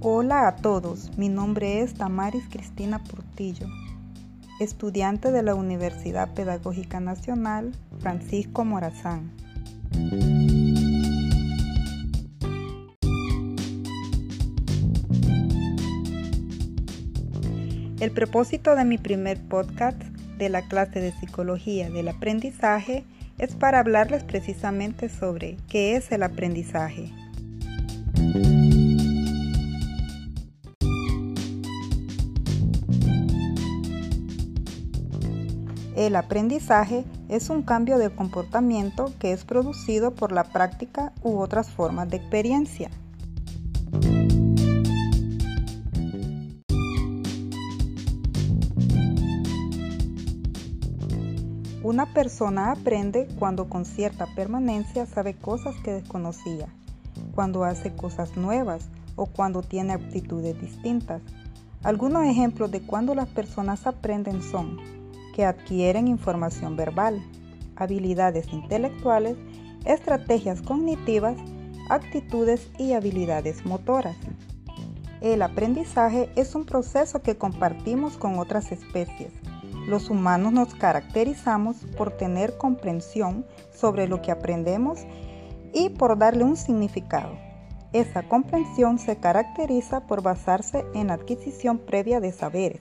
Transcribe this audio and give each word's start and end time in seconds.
Hola 0.00 0.46
a 0.46 0.56
todos, 0.56 1.16
mi 1.16 1.30
nombre 1.30 1.80
es 1.80 1.96
Damaris 1.96 2.44
Cristina 2.50 3.02
Portillo, 3.02 3.66
estudiante 4.60 5.32
de 5.32 5.42
la 5.42 5.54
Universidad 5.54 6.34
Pedagógica 6.34 7.00
Nacional 7.00 7.72
Francisco 8.00 8.66
Morazán. 8.66 9.32
El 17.98 18.10
propósito 18.10 18.76
de 18.76 18.84
mi 18.84 18.98
primer 18.98 19.40
podcast 19.48 19.98
de 20.36 20.50
la 20.50 20.68
clase 20.68 21.00
de 21.00 21.12
Psicología 21.12 21.88
del 21.88 22.08
Aprendizaje 22.08 23.04
es 23.38 23.56
para 23.56 23.80
hablarles 23.80 24.24
precisamente 24.24 25.08
sobre 25.08 25.56
qué 25.68 25.96
es 25.96 26.12
el 26.12 26.22
aprendizaje. 26.22 27.10
El 35.96 36.14
aprendizaje 36.14 37.06
es 37.30 37.48
un 37.48 37.62
cambio 37.62 37.96
de 37.96 38.10
comportamiento 38.10 39.14
que 39.18 39.32
es 39.32 39.46
producido 39.46 40.14
por 40.14 40.30
la 40.30 40.44
práctica 40.44 41.14
u 41.22 41.38
otras 41.38 41.70
formas 41.70 42.10
de 42.10 42.18
experiencia. 42.18 42.90
Una 51.82 52.12
persona 52.12 52.72
aprende 52.72 53.26
cuando 53.38 53.70
con 53.70 53.86
cierta 53.86 54.26
permanencia 54.34 55.06
sabe 55.06 55.32
cosas 55.32 55.76
que 55.82 55.92
desconocía, 55.92 56.68
cuando 57.34 57.64
hace 57.64 57.94
cosas 57.94 58.36
nuevas 58.36 58.90
o 59.14 59.24
cuando 59.24 59.62
tiene 59.62 59.94
aptitudes 59.94 60.60
distintas. 60.60 61.22
Algunos 61.82 62.24
ejemplos 62.24 62.70
de 62.70 62.82
cuando 62.82 63.14
las 63.14 63.28
personas 63.28 63.86
aprenden 63.86 64.42
son 64.42 65.05
que 65.36 65.44
adquieren 65.44 66.08
información 66.08 66.76
verbal, 66.76 67.22
habilidades 67.76 68.54
intelectuales, 68.54 69.36
estrategias 69.84 70.62
cognitivas, 70.62 71.36
actitudes 71.90 72.70
y 72.78 72.94
habilidades 72.94 73.66
motoras. 73.66 74.16
El 75.20 75.42
aprendizaje 75.42 76.30
es 76.36 76.54
un 76.54 76.64
proceso 76.64 77.20
que 77.20 77.36
compartimos 77.36 78.16
con 78.16 78.38
otras 78.38 78.72
especies. 78.72 79.30
Los 79.86 80.08
humanos 80.08 80.54
nos 80.54 80.74
caracterizamos 80.74 81.76
por 81.98 82.12
tener 82.16 82.56
comprensión 82.56 83.44
sobre 83.74 84.08
lo 84.08 84.22
que 84.22 84.32
aprendemos 84.32 85.00
y 85.74 85.90
por 85.90 86.16
darle 86.16 86.44
un 86.44 86.56
significado. 86.56 87.36
Esa 87.92 88.22
comprensión 88.22 88.98
se 88.98 89.16
caracteriza 89.16 90.06
por 90.06 90.22
basarse 90.22 90.86
en 90.94 91.08
la 91.08 91.14
adquisición 91.14 91.76
previa 91.76 92.20
de 92.20 92.32
saberes, 92.32 92.80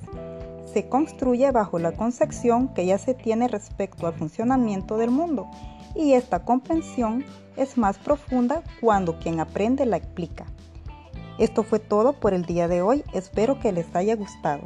se 0.66 0.90
construye 0.90 1.52
bajo 1.52 1.80
la 1.80 1.94
concepción 1.94 2.74
que 2.74 2.86
ya 2.86 2.98
se 2.98 3.14
tiene 3.14 3.48
respecto 3.48 4.08
al 4.08 4.14
funcionamiento 4.14 4.98
del 4.98 5.12
mundo 5.12 5.50
y 5.96 6.14
esta 6.14 6.44
comprensión 6.44 7.26
es 7.56 7.78
más 7.78 7.98
profunda 7.98 8.64
cuando 8.82 9.18
quien 9.18 9.40
aprende 9.40 9.86
la 9.86 9.98
explica. 9.98 10.46
Esto 11.40 11.64
fue 11.64 11.80
todo 11.80 12.14
por 12.14 12.34
el 12.34 12.46
día 12.46 12.68
de 12.68 12.82
hoy, 12.82 13.04
espero 13.14 13.60
que 13.60 13.72
les 13.72 13.94
haya 13.96 14.16
gustado. 14.16 14.64